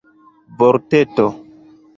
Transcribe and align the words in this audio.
vorteto 0.57 1.27